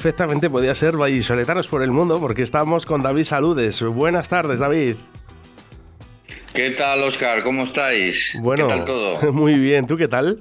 [0.00, 3.82] perfectamente podía ser vallisoletanos por el mundo porque estamos con David Saludes.
[3.82, 4.96] Buenas tardes, David.
[6.54, 7.42] ¿Qué tal, Oscar?
[7.42, 8.34] ¿Cómo estáis?
[8.40, 9.32] Bueno, ¿Qué tal todo?
[9.32, 10.40] Muy bien, ¿tú qué tal?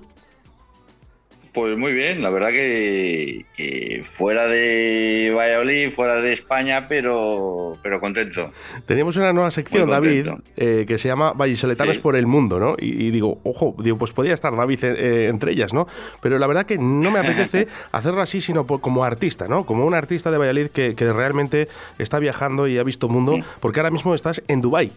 [1.53, 7.99] Pues muy bien, la verdad que, que, fuera de Valladolid, fuera de España, pero, pero
[7.99, 8.51] contento.
[8.85, 10.27] Tenemos una nueva sección, David,
[10.57, 12.01] eh, que se llama Vallisoletanos sí.
[12.01, 12.75] por el Mundo, ¿no?
[12.77, 15.87] Y, y, digo, ojo, digo, pues podría estar David eh, entre ellas, ¿no?
[16.21, 19.65] Pero la verdad que no me apetece hacerlo así, sino por, como artista, ¿no?
[19.65, 23.79] Como un artista de Valladolid que, que realmente está viajando y ha visto mundo, porque
[23.79, 24.91] ahora mismo estás en Dubái.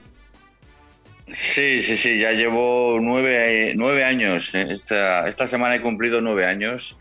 [1.33, 4.55] Sí, sí, sí, ya llevo nueve, nueve años.
[4.55, 6.97] Esta, esta semana he cumplido nueve años.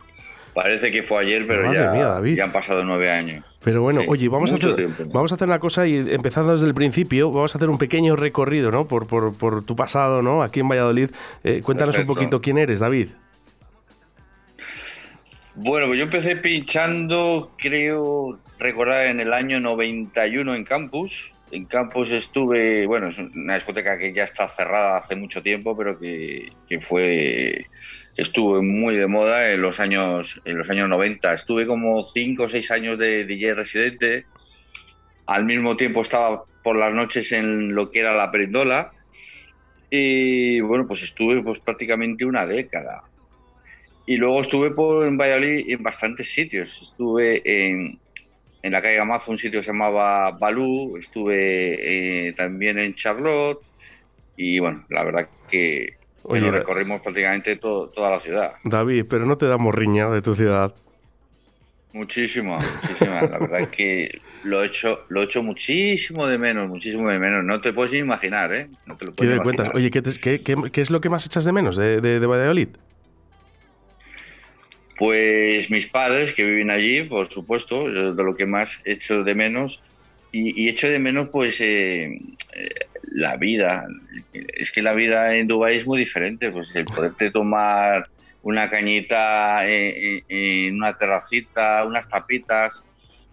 [0.54, 3.46] Parece que fue ayer, pero ya, mía, ya, han pasado nueve años.
[3.64, 6.68] Pero bueno, Sí, oye, vamos a, hacer, vamos a hacer una cosa y empezando desde
[6.68, 8.86] el principio, vamos a hacer un pequeño recorrido, ¿no?
[8.86, 10.44] Por, por, por tu pasado, ¿no?
[10.44, 11.10] Aquí en Valladolid.
[11.44, 12.12] Eh, cuéntanos Perfecto.
[12.12, 13.10] un poquito quién eres, David.
[15.56, 21.32] Bueno, pues yo empecé pinchando, creo recordar, en el año 91 en Campus.
[21.52, 26.00] En Campus estuve, bueno, es una discoteca que ya está cerrada hace mucho tiempo, pero
[26.00, 27.68] que, que fue
[28.18, 31.34] estuvo muy de moda en los años en los años 90.
[31.34, 34.26] Estuve como 5 o 6 años de DJ residente.
[35.26, 38.92] Al mismo tiempo estaba por las noches en lo que era la Perindola.
[39.90, 43.04] Y bueno, pues estuve pues prácticamente una década.
[44.06, 46.82] Y luego estuve por, en Valladolid en bastantes sitios.
[46.82, 48.00] Estuve en,
[48.64, 50.98] en la calle Gamazo, un sitio que se llamaba Balú.
[50.98, 53.60] Estuve eh, también en Charlotte.
[54.38, 58.54] Y bueno, la verdad que, Oye, da- recorrimos prácticamente todo- toda la ciudad.
[58.64, 60.74] David, pero no te damos riña de tu ciudad.
[61.94, 63.22] Muchísimo, muchísima.
[63.24, 67.20] La verdad es que lo he hecho, lo he hecho muchísimo de menos, muchísimo de
[67.20, 67.44] menos.
[67.44, 68.70] No te puedes ni imaginar, ¿eh?
[68.86, 69.44] No te lo ¿Qué puedes imaginar.
[69.44, 69.76] cuentas?
[69.76, 72.20] Oye, ¿qué, te- qué- qué- qué es lo que más echas de menos de, de-
[72.22, 72.70] de Valladolid?
[75.02, 79.34] Pues mis padres que viven allí, por supuesto, es de lo que más echo de
[79.34, 79.82] menos.
[80.32, 82.70] Y, y echo de menos, pues, eh, eh,
[83.14, 83.84] la vida.
[84.32, 86.52] Es que la vida en Dubái es muy diferente.
[86.52, 88.04] Pues el poderte tomar
[88.44, 90.24] una cañita en, en-
[90.68, 92.84] en una terracita, unas tapitas.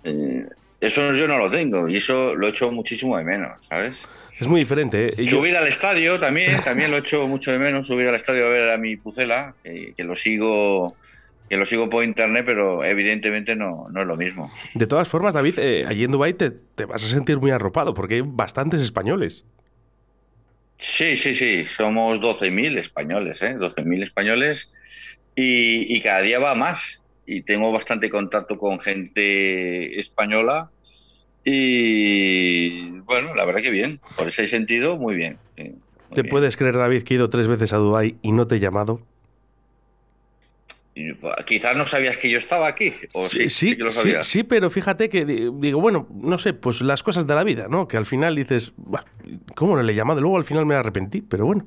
[0.04, 0.46] eh,
[0.80, 4.00] eso yo no lo tengo y eso lo echo muchísimo de menos, ¿sabes?
[4.40, 5.26] Es muy diferente, ¿eh?
[5.26, 8.48] Yo- Subir al estadio también, también lo echo mucho de menos, subir al estadio a
[8.50, 10.96] ver a mi Pucela, que, que lo sigo
[11.48, 14.50] que lo sigo por internet, pero evidentemente no, no es lo mismo.
[14.74, 17.94] de todas formas, David, eh, allí en Dubái te, te vas a sentir muy arropado
[17.94, 19.44] porque hay bastantes españoles.
[20.76, 23.56] Sí, sí, sí, somos 12.000 españoles, ¿eh?
[23.56, 24.70] 12.000 españoles
[25.34, 27.02] y, y cada día va más.
[27.26, 30.70] Y tengo bastante contacto con gente española
[31.44, 35.38] y bueno, la verdad que bien, por ese sentido, muy bien.
[35.56, 36.30] sí, muy ¿Te bien.
[36.30, 39.00] puedes creer, David, que he ido tres veces a Dubái y no te he llamado?
[41.46, 44.26] Quizás no sabías que yo estaba aquí, o sí, sí que lo sí, sabías.
[44.26, 47.66] sí, pero fíjate que di- digo, bueno, no sé, pues las cosas de la vida,
[47.68, 47.86] ¿no?
[47.88, 49.04] Que al final dices, "Buah,
[49.54, 50.20] ¿cómo no le he llamado?
[50.20, 51.66] Luego al final me arrepentí, pero bueno,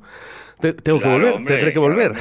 [0.59, 1.93] te- tengo Claro, que volver, hombre, tendré que claro.
[1.93, 2.13] volver.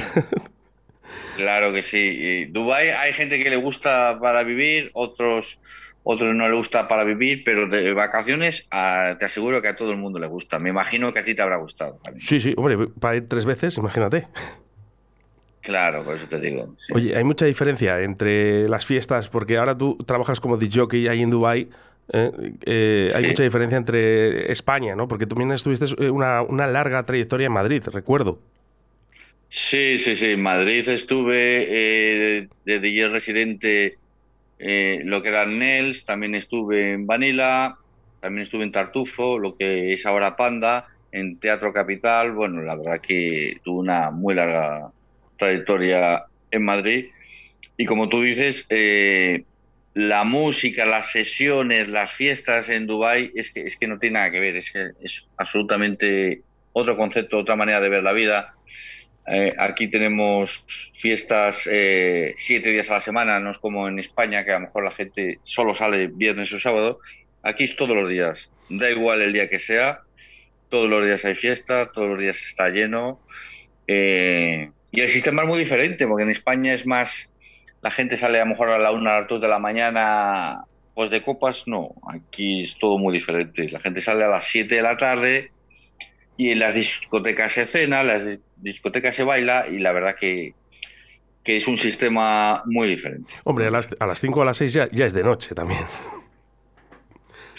[1.37, 1.98] Claro que sí.
[1.98, 5.59] Y Dubái hay gente que le gusta para vivir, otros
[6.03, 9.91] otros no le gusta para vivir, pero de vacaciones a- te aseguro que a todo
[9.92, 10.59] el mundo le gusta.
[10.59, 12.00] Me imagino que a ti te habrá gustado.
[12.19, 14.27] sí, sí, hombre, para ir tres veces, imagínate.
[15.62, 16.75] Claro, por eso te digo.
[16.78, 16.93] sí.
[16.94, 21.31] Oye, hay mucha diferencia entre las fiestas, porque ahora tú trabajas como DJ ahí en
[21.31, 21.69] Dubái.
[22.12, 22.31] ¿eh?
[22.65, 25.06] Eh, Hay mucha diferencia entre España, ¿no?
[25.06, 28.38] Porque tú también estuviste eh, una, una larga trayectoria en Madrid, recuerdo.
[29.48, 30.26] Sí, sí, sí.
[30.32, 33.98] En Madrid estuve eh, de, de DJ residente,
[34.59, 37.77] eh, lo que era el Nels, también estuve en Vanilla,
[38.21, 42.33] también estuve en Tartufo, lo que es ahora Panda, en Teatro Capital.
[42.33, 44.92] Bueno, la verdad que tuve una muy larga
[45.41, 47.07] trayectoria en Madrid.
[47.77, 49.42] Y como tú dices, eh,
[49.95, 54.31] la música, las sesiones, las fiestas en Dubái es que, es que no tiene nada
[54.31, 56.42] que ver, es que es absolutamente
[56.72, 58.54] otro concepto, otra manera de ver la vida.
[59.27, 60.65] Eh, aquí tenemos
[60.95, 64.66] fiestas eh, siete días a la semana, no es como en España, que a lo
[64.66, 67.01] mejor la gente solo sale viernes o sábado.
[67.42, 70.03] Aquí es todos los días, da igual el día que sea,
[70.69, 73.21] todos los días hay fiesta, todos los días está lleno.
[74.92, 77.31] Y el sistema es muy diferente, porque en España es más,
[77.83, 80.65] la gente sale a lo mejor a la una, a las dos de la mañana,
[80.95, 83.69] pues de copas, no, aquí es todo muy diferente.
[83.71, 85.53] La gente sale a las 7 de la tarde
[86.37, 90.54] y en las discotecas se cena, en las discotecas se baila y la verdad que,
[91.45, 93.33] que es un sistema muy diferente.
[93.45, 95.54] Hombre, a las, a las 5 o a las 6 ya, ya es de noche
[95.54, 95.81] también.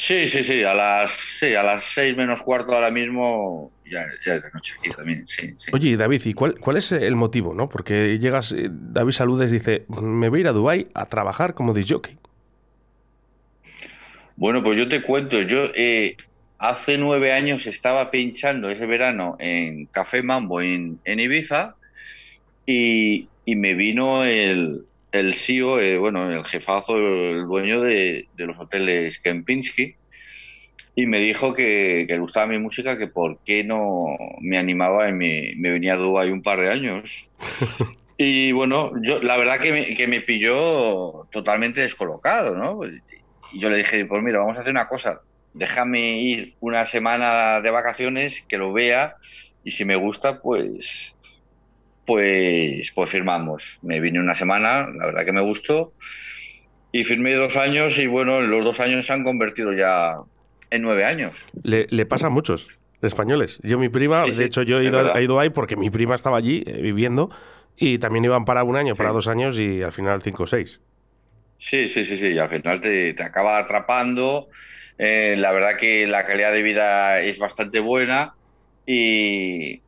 [0.01, 4.33] Sí, sí, sí, a las, sí, a las seis menos cuarto ahora mismo ya, ya
[4.33, 5.69] es de noche aquí también, sí, sí.
[5.71, 7.69] Oye, David, ¿y cuál, cuál es el motivo, no?
[7.69, 11.75] Porque llegas, eh, David Saludes dice, me voy a ir a Dubái a trabajar como
[11.75, 12.17] disjockey.
[14.37, 16.17] Bueno, pues yo te cuento, yo eh,
[16.57, 21.75] hace nueve años estaba pinchando ese verano en Café Mambo en, en Ibiza
[22.65, 28.57] y, y me vino el, el CEO, eh, bueno, el jefazo, el dueño de, los
[28.57, 29.95] hoteles Kempinski,
[30.95, 34.05] y me dijo que, le gustaba mi música, que por qué no
[34.41, 37.29] me animaba y me, venía a Dubái un par de años.
[38.17, 42.81] y bueno, yo la verdad que me, que me pilló totalmente descolocado, ¿no?
[43.53, 45.21] Y yo le dije, pues mira, vamos a hacer una cosa,
[45.53, 49.15] déjame ir una semana de vacaciones, que lo vea,
[49.63, 51.13] y si me gusta, pues
[52.11, 53.79] pues, pues firmamos.
[53.81, 55.93] Me vine una semana, la verdad que me gustó,
[56.91, 60.17] y firmé dos años y bueno, los dos años se han convertido ya
[60.69, 61.45] en nueve años.
[61.63, 62.67] Le, pasa a muchos
[63.01, 63.61] españoles.
[63.63, 66.37] Yo, mi prima, de hecho, yo he ido, he ido, ahí porque mi prima estaba
[66.37, 67.29] allí eh, viviendo
[67.77, 70.81] y también iban para un año, para dos años y al final cinco o seis.
[71.59, 74.49] Sí, sí, sí, sí, y al final te, te acaba atrapando.
[74.97, 78.33] Eh, la verdad que la calidad de vida es bastante buena
[78.85, 79.81] y,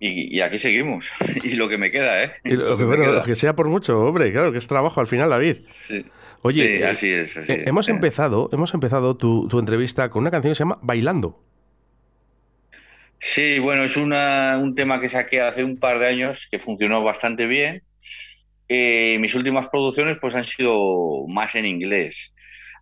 [0.00, 1.10] y, aquí seguimos.
[1.42, 2.32] y lo que me queda, ¿eh?
[2.44, 5.30] Y lo, que, bueno, que sea por mucho, hombre, claro, que es trabajo al final,
[5.30, 5.56] David.
[5.60, 6.04] Sí.
[6.42, 7.36] Oye, eh, así es.
[7.36, 10.78] Así eh, hemos, empezado, hemos empezado tu, tu, entrevista con una canción que se llama
[10.82, 11.40] Bailando.
[13.18, 17.02] Sí, bueno, es una, un tema que saqué hace un par de años que funcionó
[17.02, 17.82] bastante bien.
[18.68, 22.32] Eh, mis últimas producciones pues han sido más en inglés.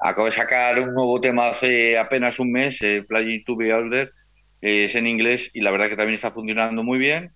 [0.00, 4.11] Acabo de sacar un nuevo tema hace apenas un mes, eh, Play to Be Older,
[4.62, 7.32] es en inglés y la verdad que también está funcionando muy bien.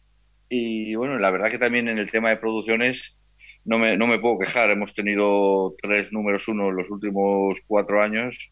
[0.48, 3.16] Y bueno, la verdad que también en el tema de producciones
[3.64, 4.70] no me, no me puedo quejar.
[4.70, 8.50] Hemos tenido tres números uno en los últimos cuatro años.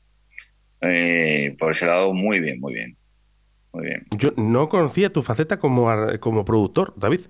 [0.80, 2.96] Eh, por ese lado, muy bien, muy bien.
[3.72, 4.06] Muy bien.
[4.16, 5.88] Yo no conocía tu faceta como,
[6.20, 7.22] como productor, David.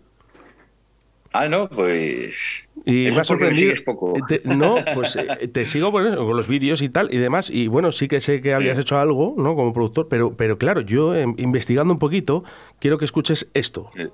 [1.37, 2.69] Ah, no, pues.
[2.87, 3.75] Y me ha sorprendido.
[3.85, 4.13] Poco.
[4.45, 7.51] no, pues eh, te sigo con, con los vídeos y tal y demás.
[7.51, 9.57] Y bueno, sí que sé que habías hecho algo, ¿no?
[9.57, 12.45] Como productor, pero, pero claro, yo em, investigando un poquito,
[12.79, 13.91] quiero que escuches esto.
[13.97, 14.13] Bueno,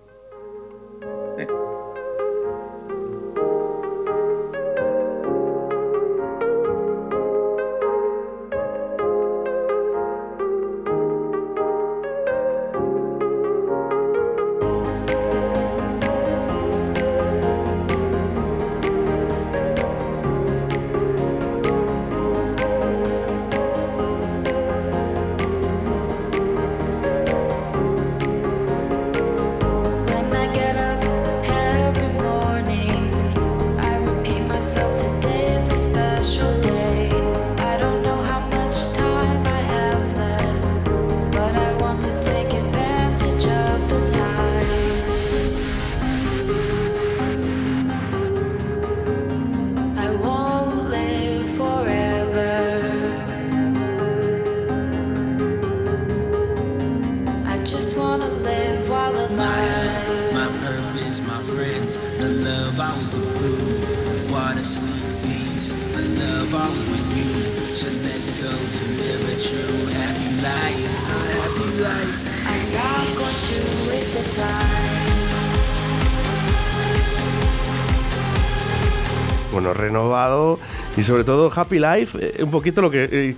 [81.11, 83.35] sobre todo Happy Life, eh, un poquito lo que eh,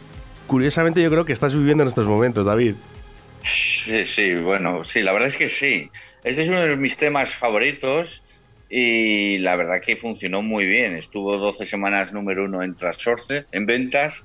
[0.47, 2.75] curiosamente yo creo que estás viviendo en estos momentos, David.
[3.43, 5.91] Sí, sí, bueno, sí, la verdad es que sí.
[6.23, 8.23] Este es uno de mis temas favoritos
[8.69, 10.97] y la verdad que funcionó muy bien.
[10.97, 14.23] Estuvo 12 semanas número uno en Transorce, en ventas,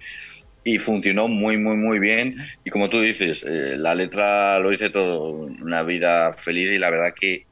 [0.65, 2.35] y funcionó muy, muy, muy bien.
[2.65, 6.89] Y como tú dices, eh, la letra lo dice todo, una vida feliz y la
[6.89, 7.45] verdad que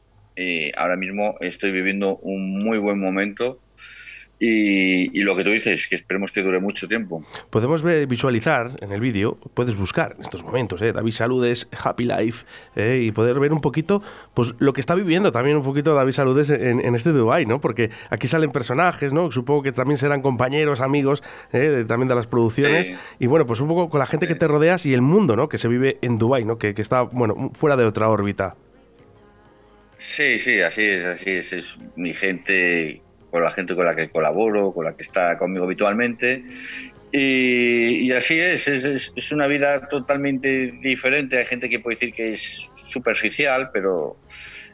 [0.75, 3.61] ahora mismo estoy viviendo un muy buen momento
[4.37, 7.23] y, lo que tú dices, que esperemos que dure mucho tiempo.
[7.49, 12.03] Podemos ver, visualizar en el vídeo, puedes buscar en estos momentos, eh, David Saludes, Happy
[12.03, 15.95] Life, eh, y poder ver un poquito pues lo que está viviendo también un poquito
[15.95, 17.61] David Saludes en, este Dubai, ¿no?
[17.61, 19.31] Porque aquí salen personajes, ¿no?
[19.31, 21.23] Supongo que también serán compañeros, amigos,
[21.53, 22.91] eh, también de las producciones.
[23.19, 25.49] Y bueno, pues un poco con la gente que te rodeas y el mundo, ¿no?
[25.49, 26.57] Que se vive en Dubai, ¿no?
[26.57, 28.55] Que, que está, bueno, fuera de otra órbita.
[29.97, 31.53] Sí, sí, así es, así es.
[31.53, 33.01] Es mi gente
[33.35, 36.41] con la gente con la que colaboro, con la que está conmigo habitualmente.
[37.11, 41.37] Y, así es, es, una vida totalmente diferente.
[41.37, 44.15] Hay gente que puede decir que es superficial, pero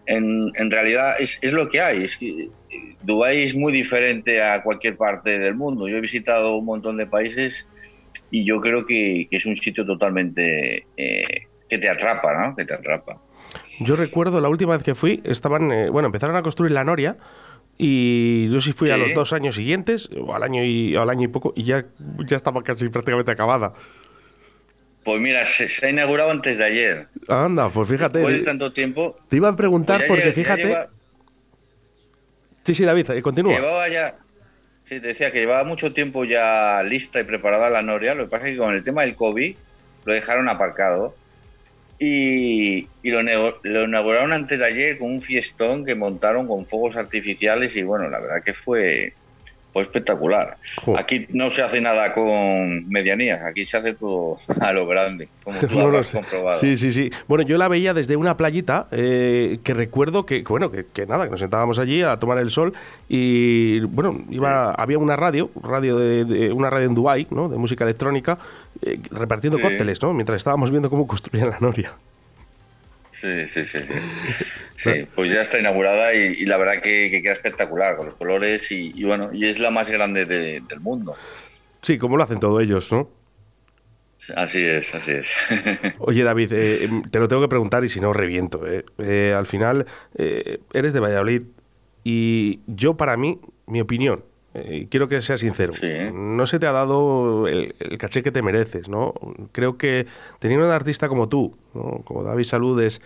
[0.05, 2.03] en, en realidad es, es, lo que hay.
[2.03, 2.49] Es que
[3.01, 5.87] Dubái es muy diferente a cualquier parte del mundo.
[5.87, 7.65] Yo he visitado un montón de países
[8.29, 12.55] y yo creo que, es un sitio totalmente eh, que te atrapa, ¿no?
[12.55, 13.19] Que te atrapa.
[13.79, 17.17] Yo recuerdo la última vez que fui, estaban, eh, bueno, empezaron a construir la noria
[17.83, 21.23] y yo sí fui a los dos años siguientes, o al año y, al año
[21.23, 21.83] y poco, y ya,
[22.27, 23.73] ya estaba casi prácticamente acabada.
[25.03, 27.07] Pues mira, se, ha inaugurado antes de ayer.
[27.27, 28.19] Anda, pues fíjate.
[28.19, 29.17] Después de tanto tiempo.
[29.29, 30.77] Te iba a preguntar pues porque fíjate.
[32.63, 33.53] Sí, sí, David, eh, continúa.
[33.53, 34.15] Llevaba ya.
[34.83, 38.13] Sí, te decía que llevaba mucho tiempo ya lista y preparada la Noria.
[38.13, 39.57] Lo que pasa es que con el tema del COVID
[40.05, 41.15] lo dejaron aparcado.
[42.03, 47.75] Y, lo, lo, inauguraron antes de ayer con un fiestón que montaron con fuegos artificiales.
[47.75, 49.13] Y bueno, la verdad que fue
[49.73, 50.57] pues espectacular.
[50.97, 55.59] Aquí no se hace nada con medianías, aquí se hace todo a lo grande, como
[55.59, 56.59] tú no has comprobado.
[56.59, 57.09] Sí, sí, sí.
[57.27, 61.31] Bueno, yo la veía desde una playita eh, que recuerdo que, bueno, que, nada, que
[61.31, 62.73] nos sentábamos allí a tomar el sol
[63.07, 67.47] y, bueno, iba, había una radio, radio de, una radio en Dubai, ¿no?
[67.47, 68.37] De música electrónica,
[68.81, 70.13] eh, repartiendo cócteles, ¿no?
[70.13, 71.93] Mientras estábamos viendo cómo construían la Noria.
[73.13, 73.93] Sí, sí, sí, sí.
[75.15, 79.29] Pues ya está inaugurada y, la verdad que, queda espectacular con los colores y, bueno,
[79.33, 81.15] y es la más grande del mundo.
[81.81, 83.09] Sí, como lo hacen todos ellos, ¿no?
[84.35, 85.27] Así es, así es.
[85.99, 88.67] Oye, David, eh, em, te lo tengo que preguntar y si no, reviento.
[88.67, 88.85] Eh.
[88.99, 89.85] Eh, al final,
[90.15, 91.43] eres de Valladolid
[92.03, 94.23] y yo, para mí, mi opinión,
[94.89, 95.73] quiero que sea sincero,
[96.13, 99.13] no se te ha dado el, caché que te mereces, ¿no?
[99.53, 100.07] Creo que
[100.39, 103.01] teniendo un artista como tú, como David Saludes,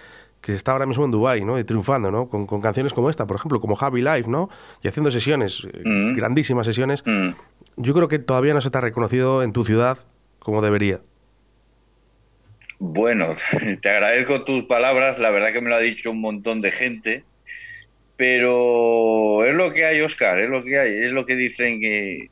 [0.46, 1.58] que está ahora mismo en Dubai, ¿no?
[1.58, 2.30] Y triunfando, ¿no?
[2.30, 4.50] Con, canciones como esta, por ejemplo, como Javi Live, ¿no?
[4.84, 6.14] Y haciendo sesiones, mm.
[6.14, 7.04] grandísimas sesiones.
[7.06, 7.32] Mm.
[7.78, 9.98] Yo creo que todavía no se te ha reconocido en tu ciudad
[10.40, 11.02] como debería.
[12.78, 13.36] Bueno,
[13.82, 17.24] te agradezco tus palabras, la verdad que me lo ha dicho un montón de gente
[18.18, 22.30] pero es lo que hay, Oscar, es lo que hay, es lo que dicen que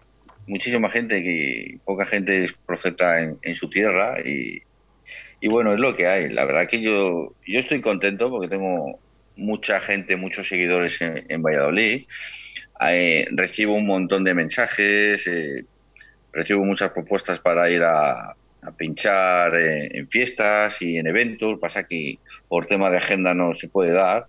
[0.47, 4.61] muchísima gente, que poca gente es profeta en, su tierra y,
[5.47, 6.29] bueno, es lo que hay.
[6.29, 8.99] La verdad que yo, yo estoy contento porque tengo
[9.35, 12.05] mucha gente, muchos seguidores en, Valladolid.
[12.89, 15.65] Eh, recibo un montón de mensajes, eh,
[16.31, 18.35] recibo muchas propuestas para ir a,
[18.77, 21.59] pinchar en, en, fiestas y en eventos.
[21.59, 24.27] Pasa que por tema de agenda no se puede dar.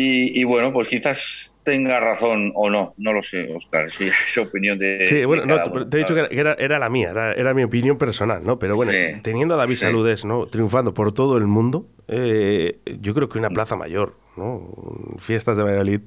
[0.00, 5.06] Y, bueno, pues quizás tenga razón o no, no lo sé, Oscar, es opinión de...
[5.06, 5.44] Sí, bueno,
[5.86, 8.58] te he dicho que era, era la mía, era, mi opinión personal, ¿no?
[8.58, 8.90] Pero bueno,
[9.22, 10.46] teniendo a David Saludes, ¿no?
[10.46, 14.72] Triunfando por todo el mundo, eh, yo creo que una plaza mayor, ¿no?
[15.18, 16.00] Fiestas de Valladolid.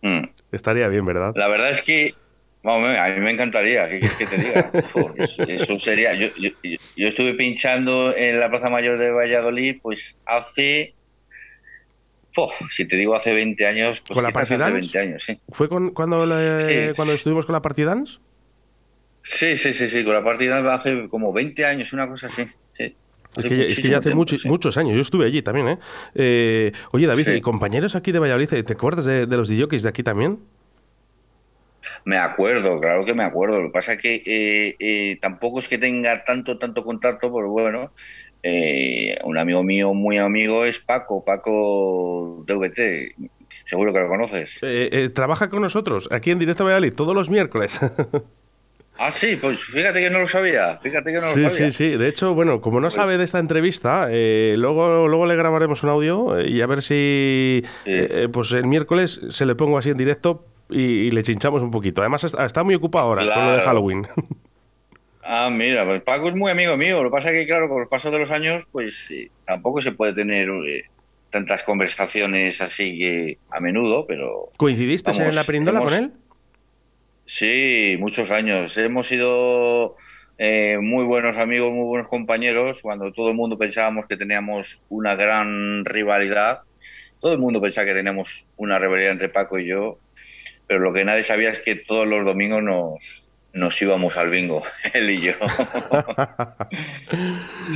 [0.00, 0.24] Mm.
[0.50, 1.34] Estaría bien, ¿verdad?
[1.36, 2.14] La verdad es que
[2.64, 4.70] a mí me encantaría, ¿qué quieres que te diga?
[5.46, 6.14] eso sería.
[6.14, 10.95] Yo, yo, yo, estuve pinchando en la Plaza Mayor de Valladolid, pues hace
[12.70, 15.40] si te digo hace 20 años, pues ¿Con la Hace 20 años, sí.
[15.50, 16.18] ¿Fue con, cuando,
[16.94, 18.20] cuando estuvimos con la Partidans?
[19.22, 22.46] Sí, sí, sí, sí, con la Partidans hace como 20 años, una cosa así.
[23.36, 25.68] Es que, ya, hace muchos años, yo estuve allí también.
[25.68, 25.78] ¿eh?
[26.14, 30.02] eh oye, David, ¿y compañeros aquí de Valladolid, ¿te acuerdas de, los DJs de aquí
[30.02, 30.38] también?
[32.04, 33.60] Me acuerdo, claro que me acuerdo.
[33.60, 37.48] Lo que pasa es que eh, eh, tampoco es que tenga tanto, tanto contacto, pero
[37.50, 37.92] bueno,
[38.42, 43.14] eh, un amigo mío, muy amigo, es Paco, Paco DVT.
[43.68, 44.50] Seguro que lo conoces.
[44.62, 47.80] Eh, eh, trabaja con nosotros aquí en Directo Valladolid todos los miércoles.
[48.98, 50.78] Ah, sí, pues fíjate que no lo sabía.
[50.78, 51.70] Fíjate que no lo sí, sabía.
[51.70, 55.82] Sí, sí, De hecho, bueno, como no sabe de esta entrevista, luego, luego le grabaremos
[55.82, 57.62] un audio y a ver si
[58.32, 62.00] pues el miércoles se le pongo así en directo y, le chinchamos un poquito.
[62.00, 64.06] Además, está, muy ocupado ahora con lo de Halloween.
[65.28, 67.02] Ah, mira, pues Paco es muy amigo mío.
[67.02, 69.08] Lo que pasa es que, claro, con el paso de los años, pues
[69.44, 70.84] tampoco se puede tener eh,
[71.30, 74.50] tantas conversaciones así que a menudo, pero...
[74.56, 76.12] ¿Coincidiste en la perindola con él?
[77.26, 78.76] Sí, muchos años.
[78.78, 79.96] Hemos sido
[80.38, 82.80] eh, muy buenos amigos, muy buenos compañeros.
[82.80, 86.60] Cuando todo el mundo pensábamos que teníamos una gran rivalidad,
[87.20, 89.98] todo el mundo pensaba que teníamos una rivalidad entre Paco y yo,
[90.68, 93.25] pero lo que nadie sabía es que todos los domingos nos,
[93.56, 95.32] nos íbamos al bingo, él y yo.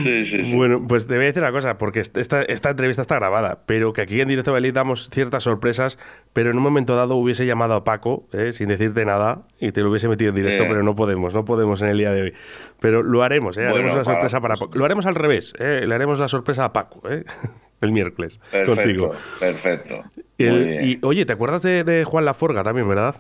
[0.03, 0.55] sí, sí, sí.
[0.55, 3.93] Bueno, pues te voy a decir una cosa, porque esta, esta entrevista está grabada, pero
[3.93, 5.99] que aquí en Directo Belí damos ciertas sorpresas,
[6.33, 8.53] pero en un momento dado hubiese llamado a Paco, ¿eh?
[8.53, 11.81] sin decirte nada, y te lo hubiese metido en directo, pero no podemos, no podemos
[11.83, 12.35] en el día de hoy.
[12.79, 13.67] Pero lo haremos, ¿eh?
[13.67, 14.73] haremos una sorpresa para Paco.
[14.75, 15.85] Lo haremos al revés, ¿eh?
[15.87, 17.25] le haremos la sorpresa a Paco, ¿eh?
[17.81, 19.13] el miércoles, perfecto, contigo.
[19.39, 20.05] Perfecto.
[20.37, 23.17] Y, oye, ¿te acuerdas de, de Juan Laforga también, verdad?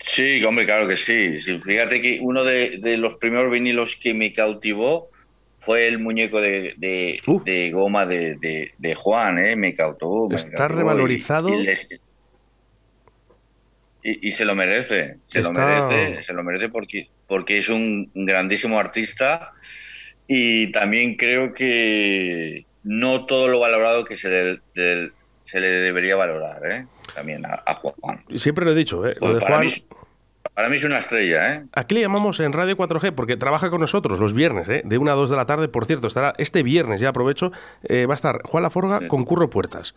[0.00, 1.38] Sí, hombre, claro que sí.
[1.38, 5.10] Fíjate que uno de, los primeros vinilos que me cautivó
[5.58, 9.56] fue el muñeco de, de, goma de, Juan, ¿eh?
[9.56, 10.32] Me cautivó.
[10.32, 11.50] Está revalorizado.
[14.02, 18.78] Y, se lo merece, se lo merece, se lo merece porque, porque es un grandísimo
[18.78, 19.52] artista
[20.26, 26.86] y también creo que no todo lo valorado que se, se le debería valorar, ¿eh?
[27.14, 28.24] También a, Juan.
[28.34, 29.16] Siempre lo he dicho, ¿eh?
[29.20, 29.72] Lo de para, mí,
[30.54, 31.64] para, mí, es una estrella, ¿eh?
[31.72, 34.82] Aquí le llamamos en Radio 4G porque trabaja con nosotros los viernes, ¿eh?
[34.84, 35.68] De 1 a 2 de la tarde.
[35.68, 37.52] Por cierto, estará este viernes, ya aprovecho,
[37.82, 39.94] eh, va a estar Juan Laforga con Curro Puertas.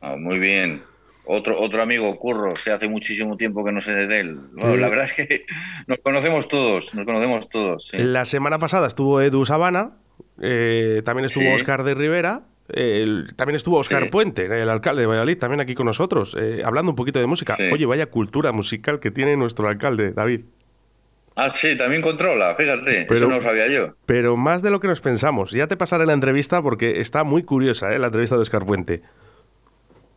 [0.00, 0.82] Ah, muy bien.
[1.26, 4.40] Otro, otro amigo, Curro, se hace muchísimo tiempo que no sé de él.
[4.54, 5.46] la verdad es que
[5.86, 7.90] nos conocemos todos, nos conocemos todos.
[7.94, 9.92] La semana pasada estuvo Edu Sabana,
[10.42, 12.42] eh, también estuvo Oscar de Rivera,
[13.36, 16.96] también estuvo Oscar Puente, el alcalde de Valladolid, también aquí con nosotros, eh, hablando un
[16.96, 17.56] poquito de música.
[17.72, 20.42] Oye, vaya cultura musical que tiene nuestro alcalde, David.
[21.36, 23.94] Ah, sí, también controla, fíjate, eso no lo sabía yo.
[24.06, 25.50] Pero más de lo que nos pensamos.
[25.50, 27.98] Ya te pasaré la entrevista porque está muy curiosa, ¿eh?
[27.98, 29.02] la entrevista de Oscar Puente.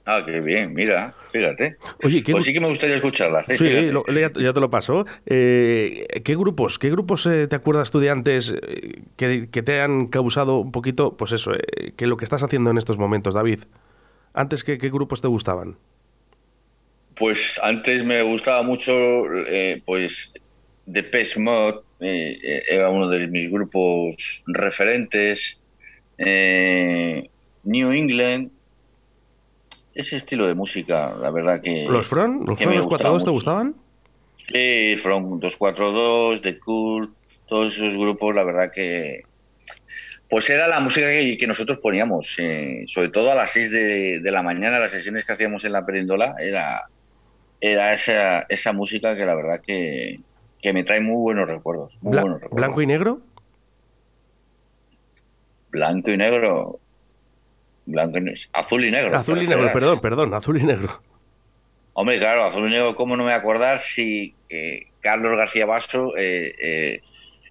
[0.10, 1.76] Ah, qué bien, mira, fíjate.
[2.02, 3.44] Oye, pues sí que me gustaría escucharla.
[3.44, 3.92] Sí,
[4.40, 5.06] ya, te lo paso.
[5.26, 10.08] Eh, ¿Qué grupos, qué grupos eh, te acuerdas tú de antes eh, que, te han
[10.08, 11.52] causado un poquito, pues eso,
[11.98, 13.66] que lo que estás haciendo en estos momentos, David?
[14.34, 15.76] Antes, ¿qué, qué grupos te gustaban?
[17.18, 18.94] Pues antes me gustaba mucho,
[19.86, 20.32] pues,
[20.86, 25.60] Depeche Mode, era uno de mis grupos referentes.
[26.18, 28.52] New England,
[29.98, 31.86] ese estilo de música, la verdad que...
[31.89, 32.48] ¿Los Front?
[32.48, 33.75] ¿Los Front 242 te gustaban?
[34.38, 37.13] Sí, Front 242, The Cool,
[37.48, 39.24] todos esos grupos, la verdad que...
[40.30, 44.44] Pues era la música que, nosotros poníamos, eh, sobre todo a las 6 de, la
[44.44, 46.84] mañana, las sesiones que hacíamos en la Perindola, era,
[47.62, 50.20] era esa, esa música que la verdad que,
[50.62, 51.98] que me trae muy buenos recuerdos.
[52.01, 52.58] Muy buenos recuerdos.
[52.58, 53.22] ¿Blanco y negro?
[55.71, 56.80] Blanco y negro.
[57.88, 59.15] Blanco y azul y negro.
[59.15, 60.89] Azul y negro, perdón, perdón, azul y negro.
[61.93, 66.54] Hombre, claro, azul y negro, ¿cómo no me acordar si eh, Carlos García Basso, eh,
[66.62, 67.02] eh,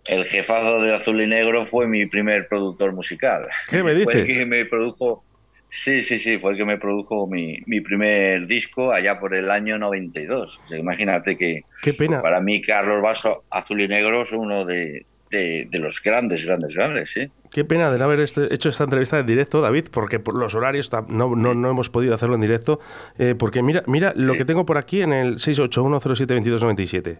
[0.08, 3.48] el jefazo de azul y negro, fue mi primer productor musical?
[3.68, 4.04] ¿Qué me dices?
[4.04, 5.24] Fue el que me produjo,
[5.70, 9.50] sí, sí, sí, fue el que me produjo mi, mi primer disco allá por el
[9.50, 10.60] año 92.
[10.78, 12.20] imagínate que Qué pena.
[12.20, 17.10] para mí Carlos Basso, azul y negro, es uno de, de, los grandes, grandes, grandes,
[17.10, 17.30] sí.
[17.50, 20.54] Qué pena de no haber este, hecho esta entrevista en directo, David, porque por los
[20.54, 22.80] horarios no, no, no hemos podido hacerlo en directo.
[23.18, 27.18] Eh, porque mira, mira lo que tengo por aquí en el 681072297.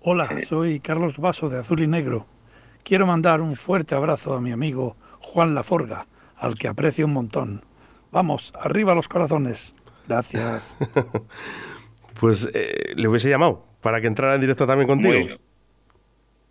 [0.00, 2.26] Hola, soy Carlos Vaso de Azul y Negro.
[2.84, 6.06] Quiero mandar un fuerte abrazo a mi amigo Juan Laforga,
[6.36, 7.62] al que aprecio un montón.
[8.12, 9.74] Vamos, arriba los corazones.
[10.06, 10.78] Gracias.
[12.20, 15.36] pues eh, le hubiese llamado para que entrara en directo también contigo.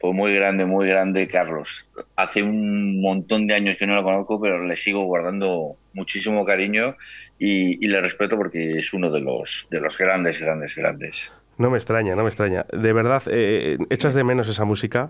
[0.06, 1.88] Pues muy grande, muy grande, Carlos.
[2.15, 6.96] Hace un montón de años que no lo conozco, pero le sigo guardando muchísimo cariño
[7.39, 11.32] y, le respeto porque es uno de los, de los grandes, grandes, grandes.
[11.58, 12.68] No me extraña, no me extraña.
[12.72, 15.10] ¿De verdad eh, echas de menos esa música?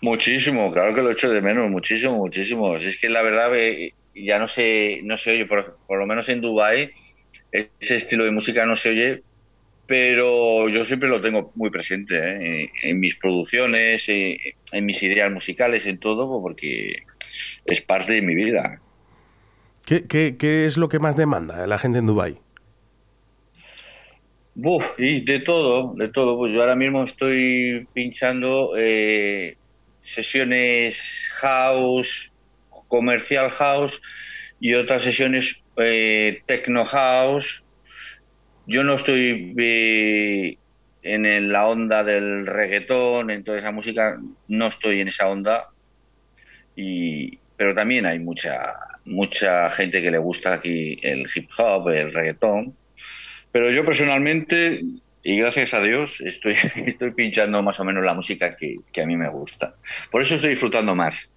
[0.00, 2.76] Muchísimo, claro que lo echo de menos, muchísimo, muchísimo.
[2.76, 6.26] Es que la verdad eh, ya no se, no se oye, por, por lo menos
[6.30, 6.90] en Dubai
[7.52, 9.22] ese estilo de música no se oye
[9.86, 12.16] pero yo siempre lo tengo muy presente
[12.64, 12.70] ¿eh?
[12.82, 17.04] en mis producciones, en mis ideas musicales, en todo, porque
[17.64, 18.80] es parte de mi vida.
[19.86, 22.36] ¿Qué, es lo que más demanda la gente en Dubai?
[24.98, 26.38] y de todo, de todo.
[26.38, 29.56] Pues yo ahora mismo estoy pinchando eh,
[30.02, 32.32] sesiones house,
[32.88, 34.00] comercial house
[34.58, 37.62] y otras sesiones eh, techno house
[38.66, 40.58] yo no estoy eh,
[41.02, 45.68] en la onda del reggaetón, en toda esa música, no estoy en esa onda,
[46.74, 48.74] y, pero también hay mucha,
[49.04, 52.76] mucha gente que le gusta aquí el hip hop, el reggaetón,
[53.52, 54.80] pero yo personalmente,
[55.22, 56.54] y gracias a Dios, estoy,
[56.86, 59.76] estoy pinchando más o menos la música que, que a mí me gusta.
[60.10, 61.32] Por eso estoy disfrutando más.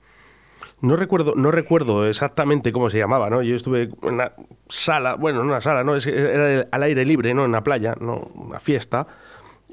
[0.82, 3.42] No recuerdo, no recuerdo exactamente cómo se llamaba, ¿no?
[3.42, 4.32] Yo estuve en una
[4.70, 5.96] sala, bueno, en una sala, ¿no?
[5.98, 7.46] Era al aire libre, ¿no?
[7.46, 8.32] En la playa, ¿no?
[8.36, 9.08] Una fiesta.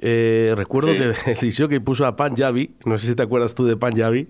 [0.00, 3.64] Eh, recuerdo que el disco que puso a Panjabi, no sé si te acuerdas tú
[3.64, 4.28] de Panjabi.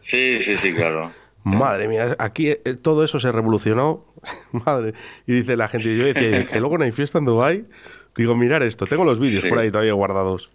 [0.00, 1.12] Sí, sí, sí, claro.
[1.44, 4.04] Madre mía, aquí eh, todo eso se revolucionó.
[4.52, 4.94] Madre.
[5.26, 7.64] Y dice la gente, yo decía, que luego no hay fiesta en Dubai.
[8.16, 10.50] Digo, mirar esto, tengo los vídeos por ahí todavía guardados.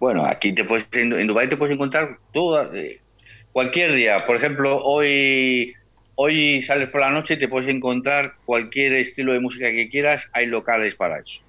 [0.00, 3.00] Bueno, aquí te puedes, en Dubai te puedes encontrar toda, eh,
[3.56, 4.26] cualquier día.
[4.26, 5.72] Por ejemplo, hoy,
[6.14, 10.28] hoy sales por la noche y te puedes encontrar cualquier estilo de música que quieras,
[10.34, 11.40] hay locales para eso.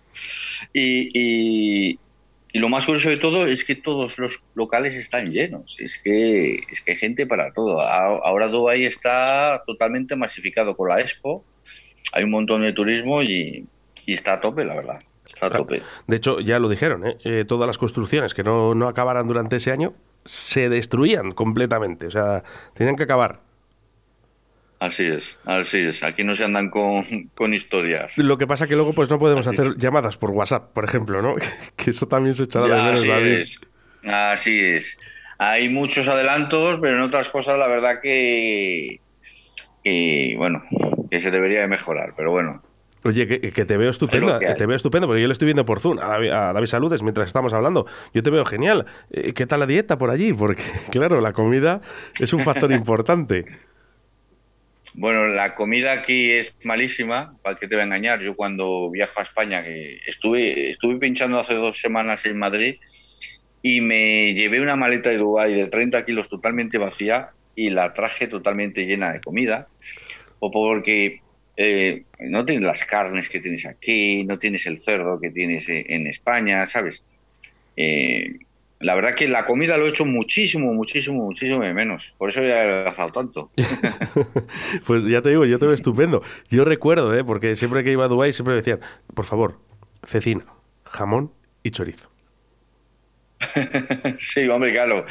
[0.72, 2.00] Y,
[2.54, 5.76] lo más curioso de todo es que todos los locales están llenos.
[5.82, 7.82] Es que, es que hay gente para todo.
[7.82, 11.44] Ahora Dubai está totalmente masificado con la Expo.
[12.14, 13.66] Hay un montón de turismo y,
[14.06, 15.02] y está a tope, la verdad.
[15.28, 15.82] Está a tope.
[16.08, 17.18] De hecho, ya lo dijeron, ¿eh?
[17.26, 19.94] Eh, todas las construcciones que no, no acabaran durante ese año
[20.28, 22.08] se destruían completamente.
[22.08, 23.42] O sea, tenían que acabar.
[24.80, 26.04] Así es, así es.
[26.04, 28.16] Aquí no se andan con, con, historias.
[28.18, 31.36] Lo que pasa que luego pues no podemos hacer llamadas por WhatsApp, por ejemplo, ¿no?
[31.76, 33.38] que eso también se echará de menos, así David.
[33.40, 33.62] Es.
[34.04, 34.98] Así es.
[35.40, 39.00] Hay muchos adelantos, pero en otras cosas la verdad que,
[39.84, 40.62] que bueno,
[41.10, 42.14] que se debería de mejorar.
[42.16, 42.62] Pero bueno,
[43.08, 45.80] Oye, que, te veo estupendo, que te veo estupendo, porque yo lo estoy viendo por
[45.80, 46.20] Zoom a
[46.52, 47.86] David, Saludes mientras estamos hablando.
[48.14, 48.86] Yo te veo genial.
[49.12, 50.34] Eh, ¿Qué tal la dieta por allí?
[50.34, 51.80] Porque, claro, la comida
[52.20, 53.46] es un factor importante.
[54.94, 58.20] Bueno, la comida aquí es malísima, para que te voy a engañar.
[58.20, 62.76] Yo cuando viajo a España, que estuve, estuve pinchando hace dos semanas en Madrid
[63.62, 68.28] y me llevé una maleta de Dubái de 30 kilos totalmente vacía y la traje
[68.28, 69.70] totalmente llena de comida.
[70.40, 71.22] O porque
[71.58, 75.86] eh, no tienes las carnes que tienes aquí, no tienes el cerdo que tienes eh,
[75.90, 77.02] en España, ¿sabes?
[77.76, 78.38] Eh,
[78.80, 82.14] la verdad que la comida lo he hecho muchísimo, muchísimo, muchísimo de menos.
[82.20, 83.50] Por eso ya he adelgazado tanto.
[84.86, 86.22] pues ya te digo, yo te veo estupendo.
[86.50, 87.24] Yo recuerdo, ¿eh?
[87.24, 88.80] porque siempre que iba a Dubái siempre me decían,
[89.16, 89.60] por favor,
[90.04, 90.46] cecina,
[90.86, 91.32] jamón
[91.64, 92.17] y chorizo.
[94.20, 95.06] sí, hombre, claro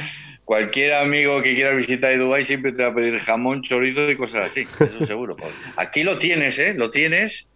[0.47, 4.45] cualquier amigo que quiera visitar Dubái siempre te va a pedir jamón, chorizo y cosas
[4.51, 5.37] así, eso seguro.
[5.77, 6.73] Aquí lo tienes, ¿eh?
[6.73, 7.47] Lo tienes,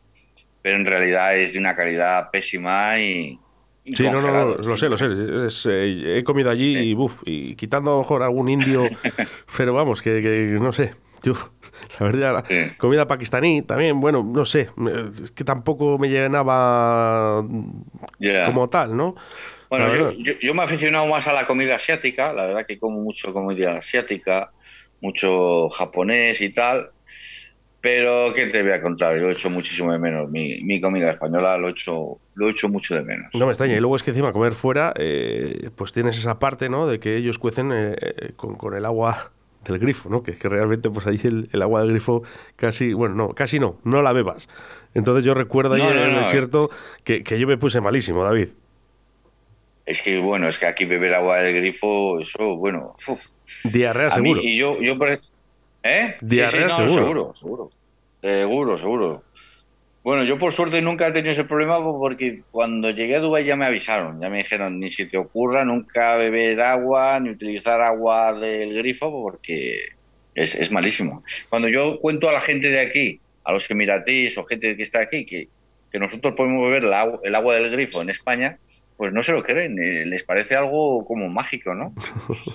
[0.61, 3.39] pero en realidad es de una calidad pésima y...
[3.85, 5.07] sí, no, no, lo sé, lo sé.
[5.07, 8.83] Eh, he comido allí y, buf, y quitando a lo mejor algún indio,
[9.57, 10.97] pero vamos, que, no sé.
[12.01, 14.71] la verdad, la comida pakistaní también, bueno, no sé,
[15.23, 17.47] es que tampoco me llenaba
[18.47, 19.15] como tal, ¿no?
[19.71, 23.01] Bueno, yo, yo, me he aficionado más a la comida asiática, la verdad que como
[23.01, 24.51] mucho comida asiática,
[25.01, 26.91] mucho japonés y tal,
[27.81, 29.19] pero ¿qué te voy a contar?
[29.19, 30.29] Yo he hecho muchísimo de menos.
[30.29, 33.31] Mi, comida española lo he, hecho, lo he hecho mucho de menos.
[33.33, 33.77] No me extraña.
[33.77, 36.87] Y luego es que encima comer fuera, eh, pues tienes esa parte, ¿no?
[36.87, 39.33] De que ellos cuecen eh, eh, con, el agua
[39.65, 40.23] del grifo, ¿no?
[40.23, 41.21] Que es que realmente pues allí
[41.53, 42.23] el, agua del grifo
[42.57, 44.49] casi, bueno, no, casi no, no la bebas.
[44.93, 46.71] Entonces yo recuerdo ahí en el desierto
[47.05, 48.49] que, que yo me puse malísimo, David.
[49.91, 52.95] Es que, bueno, es que aquí beber agua del grifo, eso, bueno.
[53.65, 54.41] Diarrea seguro.
[54.41, 54.97] y yo, yo
[55.83, 56.15] ¿Eh?
[56.21, 56.95] Diarrea seguro.
[56.95, 57.71] Seguro, seguro.
[58.23, 59.25] Seguro, seguro.
[60.05, 63.57] Bueno, yo por suerte nunca he tenido ese problema porque cuando llegué a Dubái ya
[63.57, 68.33] me avisaron, ya me dijeron, ni si te ocurra nunca beber agua ni utilizar agua
[68.33, 69.89] del grifo porque
[70.37, 71.25] es, es malísimo.
[71.49, 75.01] Cuando yo cuento a la gente de aquí, a los emiratíes o gente que está
[75.01, 75.49] aquí, que,
[75.91, 76.85] que nosotros podemos beber
[77.25, 78.57] el agua del grifo en España,
[79.01, 81.91] pues no se lo creen, eh, les parece algo como mágico, ¿no?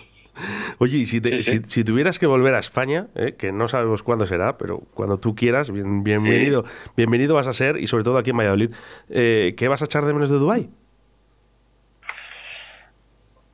[0.78, 4.56] Oye, y si, si, tuvieras que volver a España, eh, que no sabemos cuándo será,
[4.56, 6.64] pero cuando tú quieras, bienvenido,
[6.96, 8.70] bienvenido vas a ser, y sobre todo aquí en Valladolid,
[9.10, 10.70] eh, ¿qué vas a echar de menos de Dubái?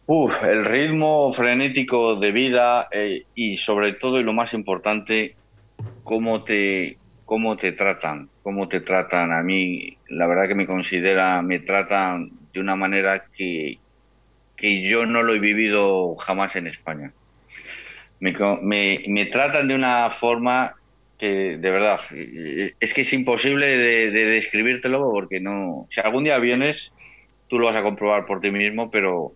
[0.08, 2.90] Uf, el ritmo frenético de vida
[3.34, 5.36] y sobre todo y lo más importante,
[6.04, 9.32] cómo te, cómo te tratan, cómo te tratan.
[9.32, 13.80] A mí, la verdad que me considera, me tratan de una manera que,
[14.56, 17.14] que yo no lo he vivido jamás en España.
[18.20, 18.34] Me,
[19.08, 20.76] me, tratan de una forma
[21.18, 22.00] que, de verdad,
[22.80, 25.88] es que es imposible de, describírtelo porque no.
[25.90, 26.92] Si algún día vienes,
[27.48, 29.34] tú lo vas a comprobar por ti mismo, pero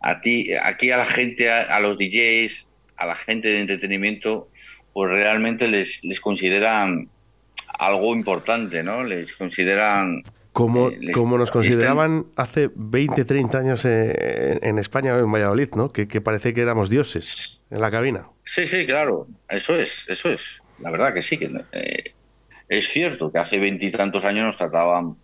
[0.00, 4.50] a ti, aquí a la gente, a, los DJs, a la gente de entretenimiento,
[4.92, 7.08] pues realmente les, les consideran
[7.78, 9.02] algo importante, ¿no?
[9.02, 10.22] Les consideran
[10.56, 15.92] como, eh, como nos consideraban hace 20, 30 años en, España o en Valladolid, ¿no?
[15.92, 18.30] Que, parece que éramos dioses en la cabina.
[18.42, 20.62] Sí, sí, claro, eso es, eso es.
[20.78, 22.14] La verdad que sí, que eh,
[22.70, 25.16] es cierto que hace veintitantos años nos trataban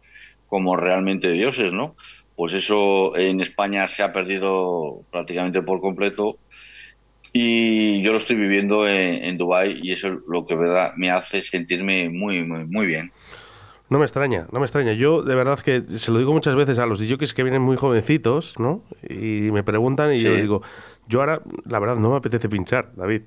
[0.49, 1.97] como realmente dioses, ¿no?
[2.37, 6.37] Pues eso en España se ha perdido prácticamente por completo
[7.33, 11.11] y yo lo estoy viviendo en, en Dubái y eso es lo que verdad me
[11.11, 13.13] hace sentirme muy, muy, muy bien.
[13.89, 14.93] No me extraña, no me extraña.
[14.95, 17.77] Yo de verdad que se lo digo muchas veces a los DJs que vienen muy
[17.77, 18.83] jovencitos, ¿no?
[19.09, 20.63] Y me preguntan y yo les digo,
[21.09, 23.23] yo ahora, la verdad, no me apetece pinchar, David.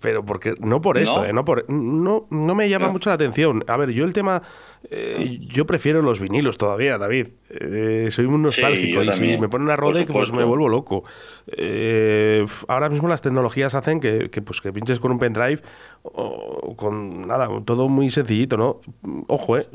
[0.00, 1.24] Pero porque, no por esto, ¿No?
[1.24, 1.32] ¿eh?
[1.32, 3.64] No, por, no, no me llama mucho la atención.
[3.66, 4.42] A ver, yo el tema,
[4.90, 7.28] eh, yo prefiero los vinilos todavía, David.
[7.48, 11.04] Eh, soy muy nostálgico y si me ponen una Rode, pues me vuelvo loco.
[11.46, 15.62] Eh, ahora mismo las tecnologías hacen que, que, pues, que pinches con un pendrive
[16.02, 18.80] o con nada, todo muy sencillito, ¿no?
[19.26, 19.68] Ojo, ¿eh?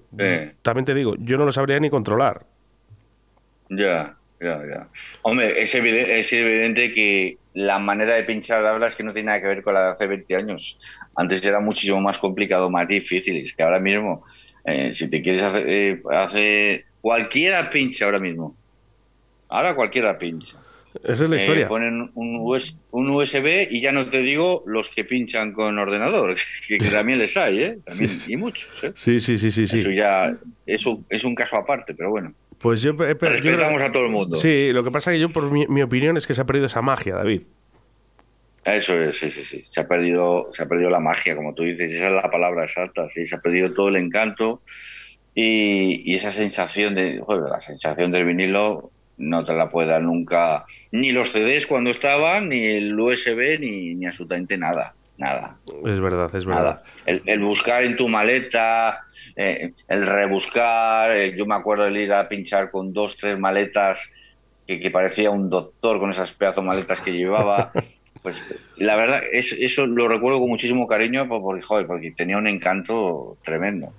[0.62, 2.46] También te digo, yo no lo sabría ni controlar.
[3.70, 4.88] Ya, ya, ya.
[5.22, 9.28] Hombre, es evidente, es evidente que la manera de pinchar de es que no tiene
[9.28, 10.78] nada que ver con la de hace 20 años.
[11.16, 13.38] Antes era muchísimo más complicado, más difícil.
[13.38, 14.24] Es que ahora mismo
[14.66, 18.56] Eh, si te quieres hacer, eh, hacer, Cualquiera pincha ahora mismo.
[19.50, 20.58] Ahora cualquiera pincha.
[21.04, 21.68] Esa es la historia.
[21.68, 22.40] ponen un,
[23.10, 26.36] USB y ya no te digo los que pinchan con ordenador,
[26.68, 27.78] que, también les hay, ¿eh?
[27.86, 28.84] También, y muchos.
[28.86, 28.94] ¿eh?
[28.96, 29.64] Sí, sí, sí, sí.
[29.64, 30.34] Eso ya
[30.66, 32.34] eso es un caso aparte, pero bueno.
[32.64, 34.38] Pues yo, Respetamos a todo el mundo.
[34.38, 36.68] Sí, lo que pasa es que yo, por mi, opinión, es que se ha perdido
[36.68, 37.42] esa magia, David.
[38.64, 39.66] Eso es, sí, sí, sí.
[39.68, 42.64] Se ha perdido, se ha perdido la magia, como tú dices, esa es la palabra
[42.64, 44.62] exacta, sí, se ha perdido todo el encanto
[45.36, 50.64] y, esa sensación de, joder, la sensación del vinilo no te la puede dar nunca
[50.94, 54.96] ni los CDs cuando estaban, ni el USB, ni, ni absolutamente nada.
[55.18, 55.58] Nada.
[55.86, 56.82] Es verdad, es verdad.
[57.06, 59.02] El, buscar en tu maleta,
[59.36, 61.12] eh, el rebuscar.
[61.12, 64.10] Eh, yo me acuerdo de ir a pinchar con dos, tres maletas
[64.68, 67.72] que, parecía un doctor con esas pedazos maletas que llevaba.
[68.22, 68.42] pues
[68.78, 73.38] la verdad, es, eso lo recuerdo con muchísimo cariño porque, joder, porque tenía un encanto
[73.44, 73.94] tremendo.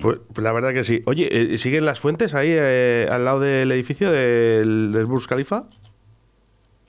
[0.00, 1.02] Pues, la verdad que sí.
[1.06, 5.64] Oye, eh, ¿siguen las fuentes ahí al lado del edificio del, del Burj Khalifa?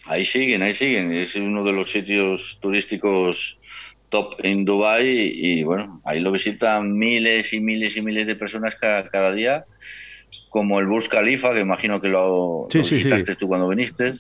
[0.06, 1.12] Ahí siguen, ahí siguen.
[1.12, 3.60] Es uno de los sitios turísticos
[4.12, 8.76] top en Dubai y, bueno, ahí lo visitan miles y miles y miles de personas
[8.76, 9.66] cada, día,
[10.50, 14.12] como el Burj Khalifa, que imagino que lo, visitaste tú cuando viniste.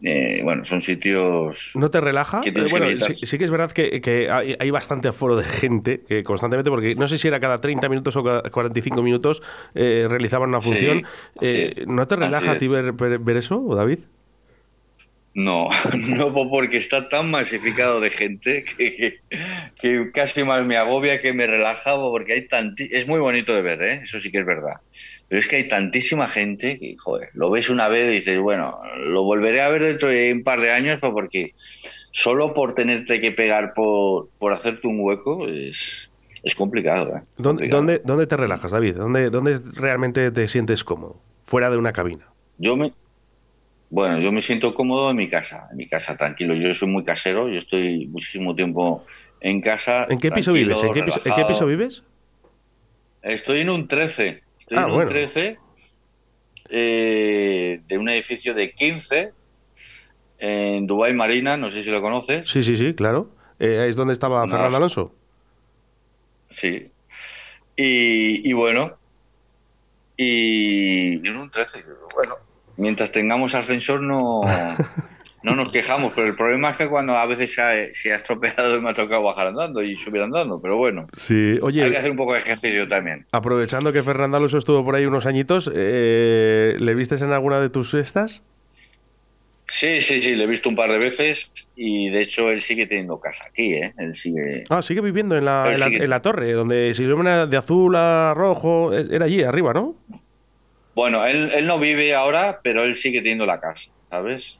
[0.00, 1.72] Eh, bueno, son sitios.
[1.74, 2.40] ¿No te relaja?
[2.44, 6.94] Eh, bueno, sí, que es verdad que, hay, bastante aforo de gente eh, constantemente, porque
[6.94, 9.42] no sé si era cada 30 minutos o cada 45 minutos
[9.74, 11.02] realizaban una función.
[11.86, 14.00] ¿No te relaja a ti ver, ver, eso, David?
[15.34, 21.46] No, no porque está tan masificado de gente que, casi más me agobia que me
[21.46, 24.00] relaja porque hay tanti es muy bonito de ver, ¿eh?
[24.02, 24.80] eso sí que es verdad.
[25.28, 28.78] Pero es que hay tantísima gente que, joder, lo ves una vez y dices, bueno,
[28.96, 31.54] lo volveré a ver dentro de un par de años pues porque
[32.10, 36.10] solo por tenerte que pegar por, por hacerte un hueco es,
[36.42, 37.16] es complicado.
[37.16, 37.22] ¿eh?
[37.36, 37.68] ¿Dónde,
[38.04, 38.96] ¿Dónde, te relajas, David?
[38.96, 41.20] ¿Dónde, ¿Dónde realmente te sientes cómodo?
[41.44, 42.26] Fuera de una cabina.
[42.58, 42.92] Yo me,
[43.90, 46.54] bueno, yo me siento cómodo en mi casa, en mi casa, tranquilo.
[46.54, 49.04] Yo soy muy casero, yo estoy muchísimo tiempo
[49.40, 50.06] en casa.
[50.10, 50.82] ¿En qué piso vives?
[50.82, 52.02] ¿En qué piso, vives?
[53.22, 54.42] Estoy en un 13.
[54.60, 55.58] Estoy ah, en un 13
[56.68, 59.32] eh, de un edificio de 15
[60.38, 62.48] en Dubai Marina, no sé si lo conoces.
[62.48, 63.30] Sí, sí, sí, claro.
[63.58, 65.14] Eh, es donde estaba Fernando Alonso.
[66.50, 66.90] Sí.
[67.74, 68.96] Y, y bueno,
[70.16, 72.34] y en un 13, bueno,
[72.78, 74.40] mientras tengamos ascensor no,
[75.42, 78.16] no nos quejamos, pero el problema es que cuando a veces se ha, se ha
[78.16, 81.06] estropeado me ha tocado bajar andando y subir andando, pero bueno.
[81.16, 81.84] Sí, oye.
[81.84, 83.26] Hay que hacer un poco de ejercicio también.
[83.32, 87.68] Aprovechando que Fernando Alonso estuvo por ahí unos añitos, eh, ¿le vistes en alguna de
[87.68, 88.42] tus fiestas?
[89.70, 92.86] Sí, sí, sí, le he visto un par de veces y de hecho él sigue
[92.86, 93.92] teniendo casa aquí, ¿eh?
[93.98, 94.64] Él sigue...
[94.70, 99.26] Ah, sigue viviendo en la, en la, torre, donde si de azul a rojo, era
[99.26, 99.94] allí arriba, ¿no?
[100.98, 104.58] Bueno, él, él no vive ahora, pero él sigue teniendo la casa, ¿sabes?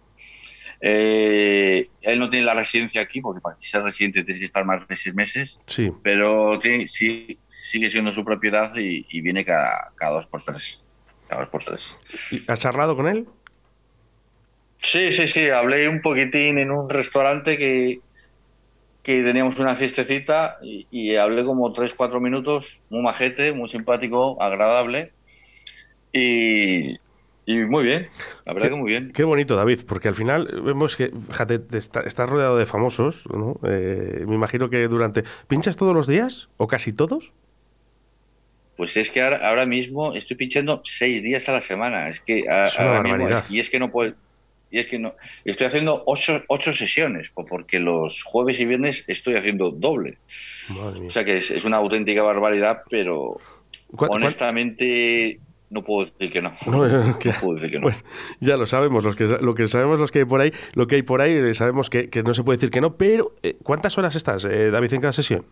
[0.81, 4.87] Eh, él no tiene la residencia aquí, porque para ser residente tienes que estar más
[4.87, 5.59] de seis meses.
[5.67, 5.91] Sí.
[6.01, 10.85] Pero sí, sigue siendo su propiedad y, viene cada, dos por tres.
[11.27, 11.97] Cada dos por tres.
[12.47, 13.27] ¿Has charlado con él?
[14.79, 15.49] Sí, sí, sí.
[15.49, 17.99] Hablé un poquitín en un restaurante que,
[19.03, 22.79] que teníamos una fiestecita y, y hablé como tres, cuatro minutos.
[22.91, 25.18] Muy majete, muy simpático, agradable.
[26.13, 26.99] Y,
[27.47, 28.09] muy bien,
[28.45, 29.13] la verdad que muy bien.
[29.13, 33.59] Qué bonito, David, porque al final vemos que, fíjate, estás rodeado de famosos, ¿no?
[33.67, 35.25] Eh, me imagino que durante...
[35.47, 37.33] ¿Pinchas todos los días o casi todos?
[38.77, 42.09] Pues es que ahora, mismo estoy pinchando seis días a la semana.
[42.09, 43.45] Es que es una barbaridad.
[43.51, 44.15] y es que no puedo...
[44.71, 49.37] Y es que no, estoy haciendo ocho, ocho sesiones, porque los jueves y viernes estoy
[49.37, 50.19] haciendo doble.
[50.71, 53.41] O sea que es, una auténtica barbaridad, pero
[53.97, 56.53] honestamente no puedo decir que no.
[56.67, 56.79] No,
[57.41, 57.91] puedo decir que no.
[58.41, 60.97] ya lo sabemos, los que, lo que sabemos los que hay por ahí, lo que
[60.97, 63.99] hay por ahí, eh, sabemos que, no se puede decir que no, pero eh, ¿cuántas
[63.99, 65.45] horas estás, eh, David, en cada sesión?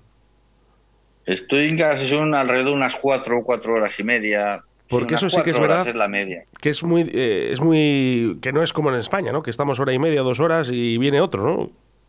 [1.27, 4.63] Estoy en cada sesión alrededor de unas cuatro, cuatro horas y media.
[4.89, 5.93] Porque eso sí que es verdad.
[5.95, 6.45] la media.
[6.61, 9.43] Que es muy, es muy, que no es como en España, ¿no?
[9.43, 11.43] Que estamos hora y media, dos horas y viene otro,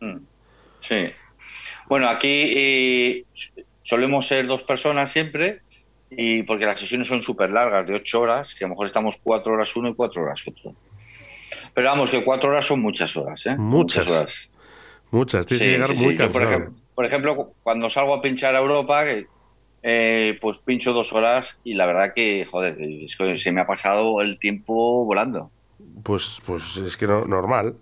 [0.00, 0.08] ¿no?
[0.08, 0.20] Mm,
[0.82, 1.06] sí.
[1.88, 3.24] Bueno, aquí
[3.82, 5.62] solemos ser dos personas siempre
[6.10, 9.18] y porque las sesiones son súper largas, de ocho horas, que a lo mejor estamos
[9.22, 10.74] cuatro horas uno y cuatro horas otro.
[11.74, 13.56] Pero vamos, que cuatro horas son muchas horas, ¿eh?
[13.56, 14.50] Muchas, horas.
[15.10, 16.72] Muchas, tienes que llegar muy cansado.
[16.94, 19.04] por, ejemplo, cuando salgo a pinchar a Europa,
[19.82, 22.76] eh, pues pincho dos horas y la verdad que, joder,
[23.38, 25.50] se me ha pasado el tiempo volando.
[26.02, 27.76] Pues, pues es que no, normal.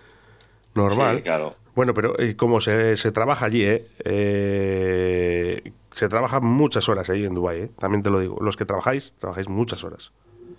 [0.74, 1.22] normal.
[1.22, 1.56] claro.
[1.74, 3.86] Bueno, pero eh, como se, se trabaja allí, ¿eh?
[4.04, 7.70] eh se trabaja muchas horas ahí en Dubái, ¿eh?
[7.78, 8.38] también te lo digo.
[8.40, 10.12] Los que trabajáis, trabajáis muchas horas.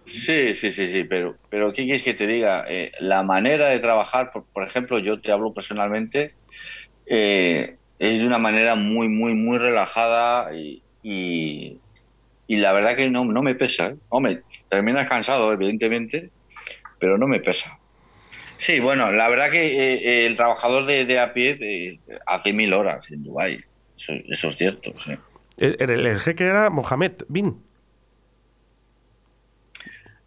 [0.05, 2.63] Sí, sí, sí, sí, pero, pero ¿qué quieres que te diga?
[2.67, 6.35] Eh, la manera de trabajar, por, ejemplo, yo te hablo personalmente,
[7.07, 11.79] eh, es de una manera muy, muy, muy relajada y, y,
[12.47, 13.95] la verdad que no, no me pesa.
[14.09, 16.29] Hombre, terminas cansado, evidentemente,
[16.99, 17.79] pero no me pesa.
[18.59, 23.23] Sí, bueno, la verdad que el trabajador de, de a pie hace mil horas en
[23.23, 23.59] Dubái,
[24.29, 24.93] eso, es cierto.
[24.99, 25.13] Sí.
[25.57, 27.61] El, el jeque era Mohamed Bin.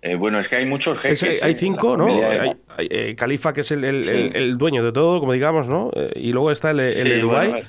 [0.05, 1.43] Eh, bueno, es que hay muchos jeques.
[1.43, 2.07] hay cinco, ¿no?
[2.07, 2.59] Hay,
[2.91, 5.91] eh, Califa, que es el, dueño de todo, como digamos, ¿no?
[5.97, 7.65] Eh, y luego está el, de Dubái.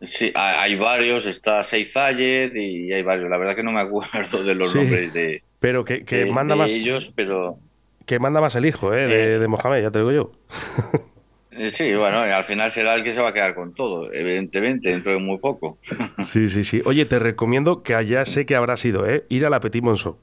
[0.00, 1.26] sí, hay varios.
[1.26, 3.28] Está Seif y hay varios.
[3.28, 5.42] La verdad que no me acuerdo de los nombres de.
[5.58, 6.70] Pero que, manda más.
[6.70, 7.58] ellos, pero.
[8.06, 9.08] Que manda más el hijo, ¿eh?
[9.08, 10.30] De, de Mohamed, ya te digo yo.
[11.72, 15.12] Sí, bueno, al final será el que se va a quedar con todo, evidentemente, dentro
[15.12, 15.78] de muy poco.
[16.24, 16.82] Sí, sí, sí.
[16.84, 19.24] Oye, te recomiendo que allá sé que habrá sido, ¿eh?
[19.28, 20.18] Ir a la Petit Monceau.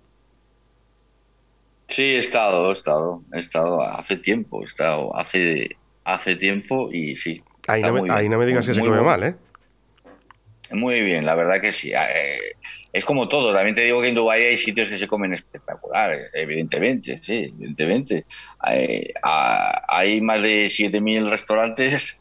[1.88, 7.16] Sí, he estado, he estado, he estado hace tiempo, he estado hace, hace tiempo y
[7.16, 7.44] sí.
[7.68, 7.94] Ahí no,
[8.38, 9.36] me, digas que se come mal, ¿eh?
[10.72, 11.92] Muy bien, la verdad que sí.
[11.92, 12.56] Eh,
[12.94, 16.30] es como todo, también te digo que en Dubái hay sitios que se comen espectaculares,
[16.34, 18.26] evidentemente, sí, evidentemente.
[18.60, 22.18] Hay, hay más de 7.000 restaurantes,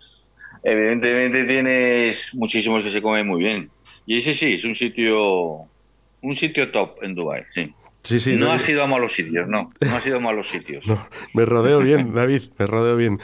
[0.62, 3.70] evidentemente tienes muchísimos que se comen muy bien.
[4.06, 5.68] Y ese sí, es un sitio,
[6.22, 7.74] un sitio top en Dubái, sí
[8.36, 9.70] no, ha sido a malos sitios, no.
[9.80, 10.84] No ha sido a malos sitios.
[11.34, 13.20] me rodeo bien, David, me rodeo bien.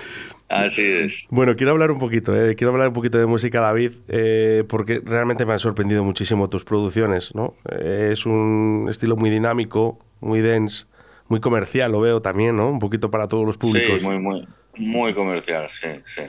[0.49, 1.27] Así es.
[1.29, 5.01] Bueno, quiero hablar un poquito, eh, quiero hablar un poquito de música, David, eh, porque
[5.05, 7.55] realmente me han sorprendido muchísimo tus producciones, ¿no?
[7.71, 10.87] Eh, es un estilo muy dinámico, muy dense,
[11.29, 12.69] muy comercial, lo veo también, ¿no?
[12.69, 14.01] Un poquito para todos los públicos.
[14.01, 16.23] Sí, muy, muy, muy comercial, sí, sí.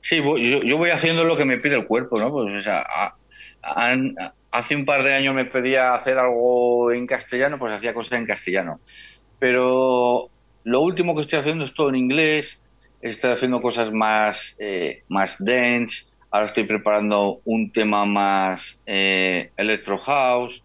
[0.00, 2.30] Sí, yo, yo voy haciendo lo que me pide el cuerpo, ¿no?
[2.30, 2.86] Pues, o sea,
[3.62, 4.14] han,
[4.50, 8.26] hace un par de años me pedía hacer algo en castellano, pues hacía cosas en
[8.26, 8.80] castellano.
[9.38, 10.30] Pero
[10.64, 12.58] lo último que estoy haciendo es todo en inglés,
[13.00, 19.98] estoy haciendo cosas más, eh, más dance, ahora estoy preparando un tema más eh, electro
[19.98, 20.62] house.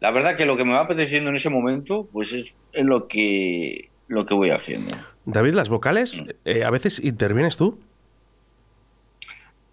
[0.00, 3.08] La verdad que lo que me va apeteciendo en ese momento, pues es en lo
[3.08, 4.94] que, lo que voy haciendo.
[5.24, 6.28] David, las vocales, mm.
[6.44, 7.78] eh, ¿a veces intervienes tú?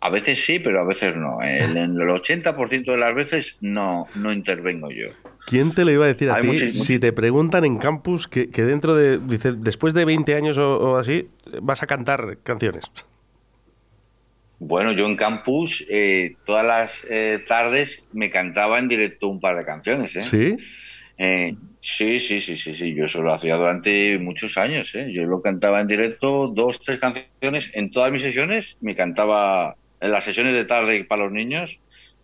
[0.03, 1.43] A veces sí, pero a veces no.
[1.43, 5.09] En el 80% de las veces no, no intervengo yo.
[5.45, 8.95] ¿Quién te lo iba a decir a ti si te preguntan en campus que, dentro
[8.95, 11.29] de, dice, después de 20 años o, así,
[11.61, 12.85] vas a cantar canciones?
[14.57, 19.55] Bueno, yo en campus eh, todas las eh, tardes me cantaba en directo un par
[19.55, 20.15] de canciones.
[20.15, 20.23] ¿eh?
[20.23, 20.57] ¿Sí?
[21.23, 22.95] Eh, sí, sí, sí, sí, sí.
[22.95, 24.95] Yo eso lo hacía durante muchos años.
[24.95, 25.11] ¿eh?
[25.13, 27.69] Yo lo cantaba en directo, dos, tres canciones.
[27.73, 31.79] En todas mis sesiones me cantaba en las sesiones de tarde para los niños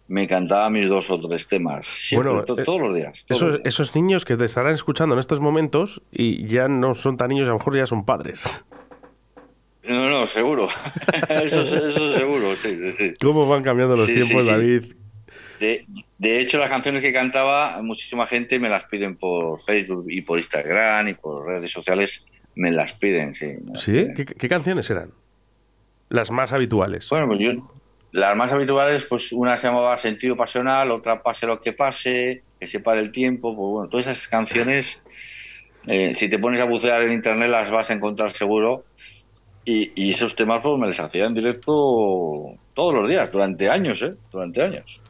[0.07, 1.87] me cantaba mis dos o tres temas.
[2.13, 3.25] bueno, eh, todos los días.
[3.63, 7.47] esos, niños que te estarán escuchando en estos momentos y ya no son tan niños,
[7.47, 8.65] a lo mejor ya son padres.
[9.89, 10.67] No, no, seguro.
[11.29, 13.13] eso, eso, seguro, sí, sí.
[13.21, 14.83] ¿Cómo van cambiando los tiempos, David?
[15.61, 15.85] De,
[16.17, 20.39] de, hecho, las canciones que cantaba, muchísima gente me las piden por Facebook y por
[20.39, 23.53] Instagram y por redes sociales, me las piden, sí.
[23.75, 24.09] ¿Sí?
[24.13, 25.13] qué canciones eran?
[26.09, 27.09] Las más habituales.
[27.09, 27.51] Bueno, pues yo,
[28.11, 32.67] las más habituales, pues una se llamaba Sentido Pasional, otra Pase lo que pase, Que
[32.67, 35.01] se pare el tiempo, pues bueno, todas esas canciones,
[35.87, 38.85] eh, si te pones a bucear en internet las vas a encontrar seguro.
[39.69, 41.73] Y, esos temas pues me les hacía en directo
[42.73, 44.13] todos los días, durante años, ¿eh?
[44.31, 45.01] Durante años.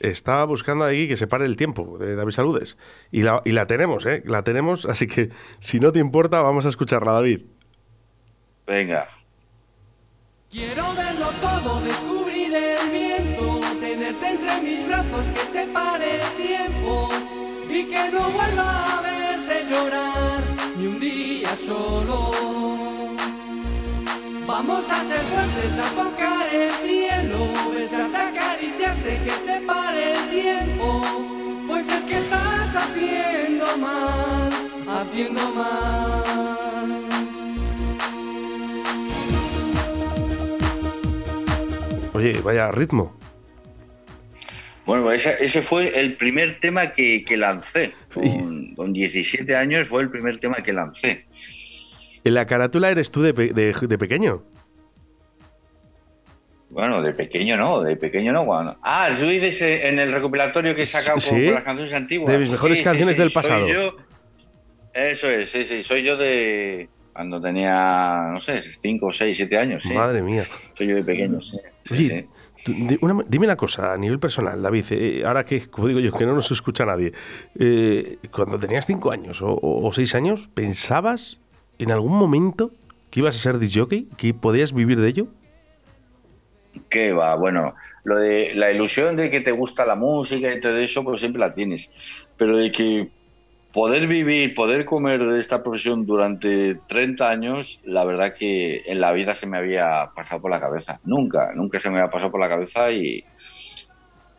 [0.00, 2.78] Estaba buscando aquí que se pare el tiempo de David Saludes.
[3.12, 4.22] Y la, y la tenemos, ¿eh?
[4.24, 7.42] La tenemos, así que si no te importa, vamos a escucharla, David.
[8.66, 9.08] Venga.
[10.56, 17.10] Quiero verlo todo, descubrir el viento, tenerte entre mis brazos, que se pare el tiempo
[17.68, 20.42] y que no vuelva a verte llorar
[20.78, 22.30] ni un día solo.
[24.46, 27.38] Vamos a ser fuertes, a tocar el cielo,
[27.74, 31.02] besarte, acariciarte, que se pare el tiempo,
[31.68, 34.50] pues es que estás haciendo mal,
[34.88, 36.65] haciendo mal.
[42.16, 43.14] Oye, vaya ritmo.
[44.86, 47.92] Bueno, ese, fue el primer tema que, lancé.
[48.14, 51.26] Con, 17 años fue el primer tema que lancé.
[52.24, 54.44] ¿En la carátula eres tú de, pequeño?
[56.70, 58.44] Bueno, de pequeño no, de pequeño no.
[58.82, 62.32] Ah, tú dices eh, en el recopilatorio que he sacado con, las canciones antiguas.
[62.32, 63.66] De mis mejores canciones del pasado.
[64.94, 69.86] eso es, sí, sí, soy yo de cuando tenía, no sé, 5, 6, 7 años.
[69.86, 70.44] Madre mía.
[70.74, 71.58] Soy yo de pequeño, sí.
[72.66, 76.34] dime una cosa, a nivel personal, David, eh, ahora que, como digo yo, que no
[76.34, 77.12] nos escucha nadie,
[77.58, 81.40] eh, cuando tenías cinco años o, seis años, ¿pensabas
[81.78, 82.70] en algún momento
[83.10, 85.26] que ibas a ser disjockey, que podías vivir de ello?
[86.90, 87.34] ¿Qué va?
[87.36, 91.20] Bueno, lo de la ilusión de que te gusta la música y todo eso, pues
[91.20, 91.88] siempre la tienes.
[92.36, 93.08] Pero de que
[93.76, 99.12] poder vivir, poder comer de esta profesión durante 30 años, la verdad que en la
[99.12, 100.98] vida se me había pasado por la cabeza.
[101.04, 103.22] Nunca, nunca se me había pasado por la cabeza y,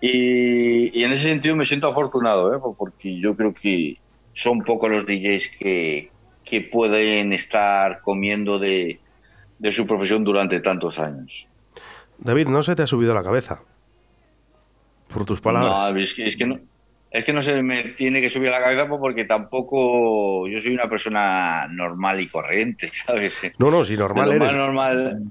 [0.01, 2.59] y, en ese sentido me siento afortunado, ¿eh?
[2.75, 3.99] porque yo creo que
[4.33, 6.09] son pocos los DJs que,
[6.43, 8.99] que pueden estar comiendo de,
[9.59, 11.47] de su profesión durante tantos años.
[12.17, 13.61] David, ¿no se te ha subido la cabeza?
[15.13, 15.93] Por tus palabras.
[15.93, 16.59] No, es que, es que no,
[17.09, 20.59] es que no se me tiene que subir a la cabeza pues, porque tampoco yo
[20.59, 23.39] soy una persona normal y corriente, ¿sabes?
[23.57, 25.23] No, no, si normal de lo Más normal,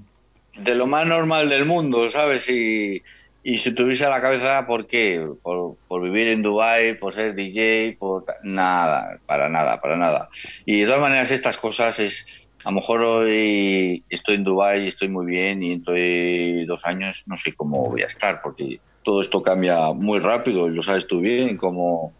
[0.57, 2.49] de lo más normal del mundo, ¿sabes?
[2.49, 3.01] Y,
[3.43, 5.25] y si tuviese a la cabeza, ¿por qué?
[5.41, 10.29] Por, por, vivir en Dubai, por ser DJ, por nada, para nada, para nada.
[10.65, 12.25] Y de todas maneras estas cosas es,
[12.65, 16.85] a lo mejor hoy estoy en Dubai y estoy muy bien y dentro de dos
[16.85, 20.83] años no sé cómo voy a estar porque todo esto cambia muy rápido y lo
[20.83, 22.13] sabes tú bien como,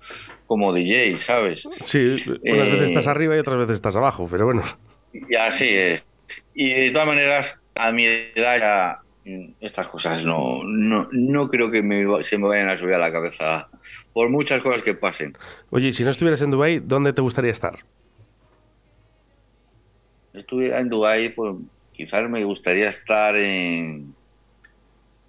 [0.45, 1.67] como DJ, ¿sabes?
[1.83, 4.63] Sí, unas veces estás eh, arriba y otras veces estás abajo, pero bueno.
[5.11, 6.05] Y así es.
[6.53, 9.01] Y de todas maneras, a mi edad ya
[9.59, 11.81] estas cosas no, no, no creo que
[12.23, 13.67] se me vayan a subir a la cabeza
[14.13, 15.37] por muchas cosas que pasen.
[15.71, 17.79] Oye, si no estuvieras en Dubai, ¿dónde te gustaría estar?
[20.31, 21.53] Si estuviera en Dubai, pues
[21.91, 24.15] quizás me gustaría estar en,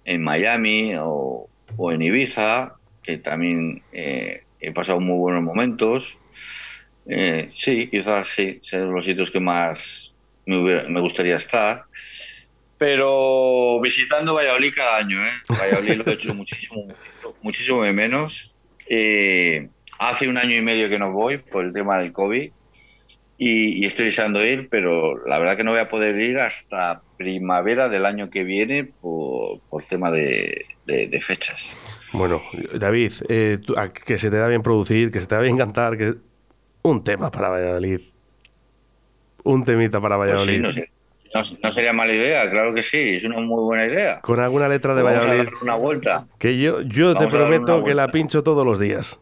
[0.09, 1.47] en Miami o,
[1.91, 6.17] en Ibiza, que también eh, he pasado muy buenos momentos.
[7.07, 10.11] Eh, sí, quizás sí, son los sitios que más
[10.47, 11.83] me, gustaría estar.
[12.79, 15.31] Pero visitando Valladolid cada año, ¿eh?
[15.47, 16.87] Valladolid lo he hecho muchísimo,
[17.43, 18.55] muchísimo de menos.
[18.87, 22.51] Eh, hace un año y medio que no voy por el tema del COVID
[23.41, 27.87] y, estoy deseando ir, pero la verdad que no voy a poder ir hasta primavera
[27.87, 30.65] del año que viene por, tema de,
[31.21, 31.69] fechas.
[32.11, 32.41] Bueno,
[32.77, 33.59] David, eh,
[34.05, 36.15] que se te da bien producir, que se te da bien cantar, que
[36.81, 38.01] un tema para Valladolid.
[39.45, 40.83] Un temita para pues Valladolid.
[41.63, 44.19] no, sería mala idea, claro que sí, es una muy buena idea.
[44.19, 45.47] Con alguna letra de Valladolid.
[45.61, 46.27] una vuelta.
[46.39, 49.17] Que yo, yo te prometo que la pincho todos los días.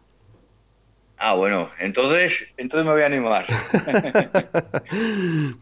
[1.20, 3.46] Ah, bueno, entonces, entonces me voy a animar.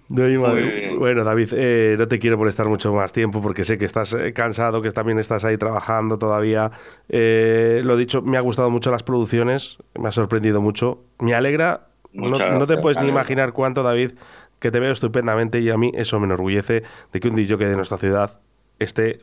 [1.00, 4.34] bueno, David, eh, no te quiero molestar mucho más tiempo porque sé que estás eh,
[4.34, 6.72] cansado, que también estás ahí trabajando todavía.
[7.08, 11.06] Eh, lo dicho, me ha gustado mucho las producciones, me ha sorprendido mucho.
[11.20, 14.12] Me alegra, no, te puedes ni imaginar cuánto, David,
[14.60, 16.84] que te veo estupendamente y a mí eso me enorgullece
[17.14, 18.42] de que un DJ de nuestra ciudad
[18.80, 19.20] esté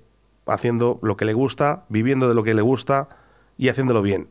[0.46, 3.08] haciendo lo que le gusta, viviendo de lo que le gusta
[3.58, 4.28] y haciéndolo bien.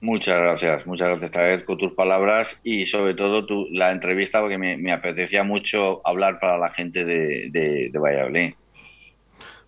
[0.00, 1.30] Muchas gracias, muchas gracias.
[1.30, 6.40] Te agradezco tus palabras y sobre todo tu, la entrevista porque me, apetecía mucho hablar
[6.40, 8.54] para la gente de, de, Valladolid.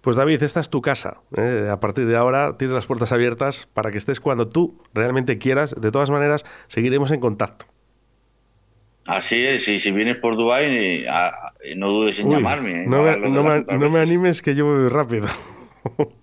[0.00, 1.18] Pues David, esta es tu casa.
[1.36, 1.68] ¿eh?
[1.70, 5.78] A partir de ahora tienes las puertas abiertas para que estés cuando tú realmente quieras.
[5.78, 7.66] De todas maneras, seguiremos en contacto.
[9.04, 11.04] Así es, y si vienes por Dubái,
[11.76, 12.84] no dudes en llamarme.
[12.84, 12.86] ¿eh?
[12.86, 15.26] No, me, no me animes que yo voy rápido.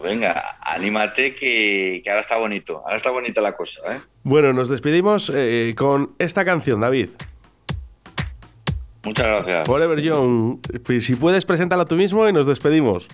[0.00, 3.80] venga, anímate que, ahora está bonito, ahora está bonita la cosa.
[3.94, 4.00] ¿eh?
[4.22, 7.10] Bueno, nos despedimos eh, con esta canción, David.
[9.02, 9.66] Muchas gracias.
[9.66, 10.58] Forever Young.
[10.84, 13.08] Pues, si puedes, preséntala tú mismo y nos despedimos.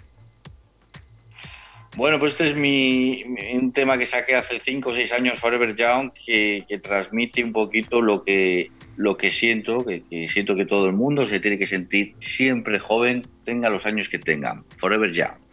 [1.97, 3.25] Bueno, pues este es mi,
[3.55, 8.03] un tema que saqué hace 5 o 6 años, Forever Young, que, transmite un poquito
[8.03, 11.67] lo que, lo que siento, que, que, siento que todo el mundo se tiene que
[11.67, 14.63] sentir siempre joven, tenga los años que tenga.
[14.77, 15.46] Forever Young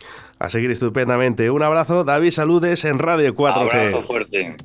[0.44, 1.50] a seguir estupendamente.
[1.50, 3.74] Un abrazo, David Saludes en Radio 4G.
[3.74, 4.58] Abrazo fuerte.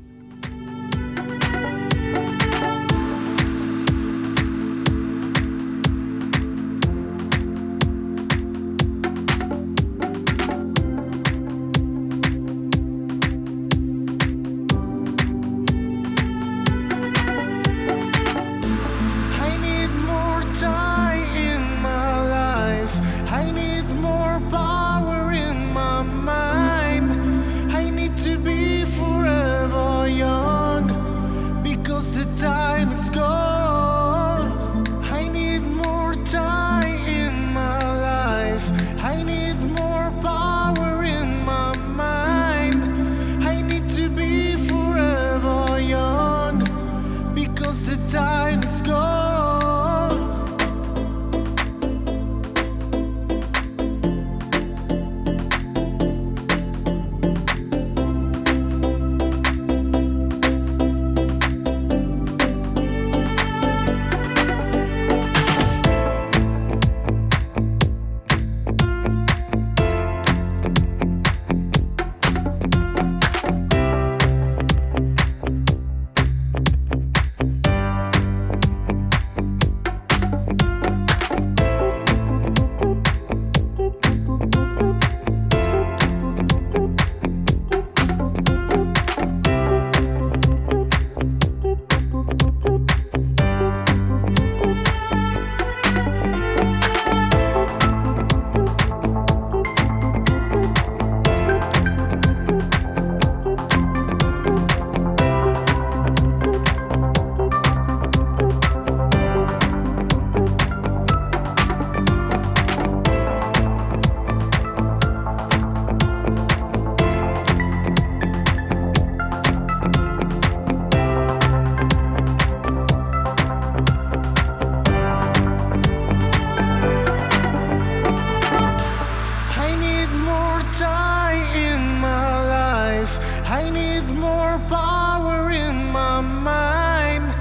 [133.68, 137.36] I need more power in my mind.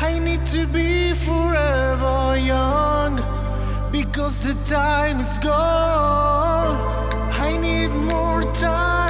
[0.00, 3.14] I need to be forever young
[3.92, 6.74] because the time is gone.
[7.30, 9.07] I need more time.